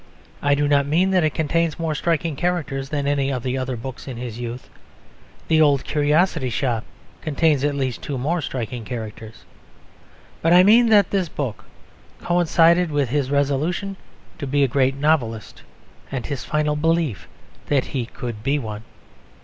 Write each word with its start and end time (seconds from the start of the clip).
I 0.41 0.55
do 0.55 0.67
not 0.67 0.87
mean 0.87 1.11
that 1.11 1.23
it 1.23 1.35
contains 1.35 1.77
more 1.77 1.93
striking 1.93 2.35
characters 2.35 2.89
than 2.89 3.05
any 3.05 3.31
of 3.31 3.43
the 3.43 3.55
other 3.55 3.75
books 3.77 4.07
in 4.07 4.17
his 4.17 4.39
youth. 4.39 4.67
The 5.47 5.61
Old 5.61 5.83
Curiosity 5.83 6.49
Shop 6.49 6.83
contains 7.21 7.63
at 7.63 7.75
least 7.75 8.01
two 8.01 8.17
more 8.17 8.41
striking 8.41 8.83
characters. 8.83 9.43
But 10.41 10.53
I 10.53 10.63
mean 10.63 10.89
that 10.89 11.11
this 11.11 11.29
book 11.29 11.65
coincided 12.19 12.89
with 12.89 13.09
his 13.09 13.29
resolution 13.29 13.95
to 14.39 14.47
be 14.47 14.63
a 14.63 14.67
great 14.67 14.95
novelist 14.95 15.61
and 16.11 16.25
his 16.25 16.43
final 16.43 16.75
belief 16.75 17.27
that 17.67 17.85
he 17.85 18.07
could 18.07 18.41
be 18.41 18.57
one. 18.57 18.81